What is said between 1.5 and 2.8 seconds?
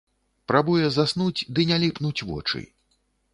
ды не ліпнуць вочы.